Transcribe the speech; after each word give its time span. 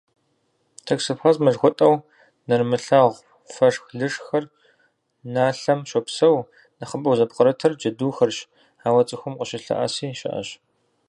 Токсоплазмэ 0.85 1.49
жыхуэтӏэу 1.53 1.95
нэрымылъагъу 2.47 3.21
фэшх-лышхыр 3.53 4.43
налъэм 5.33 5.79
щопсэу, 5.89 6.37
нэхъыбэу 6.79 7.17
зыпкърытыр 7.19 7.73
джэдухэрщ, 7.79 8.37
ауэ 8.87 9.01
цӏыхум 9.07 9.33
къыщылъэӏэси 9.39 10.07
щыӏэщ. 10.19 10.47